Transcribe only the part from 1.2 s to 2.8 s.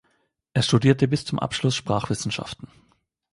zum Abschluss Sprachwissenschaften.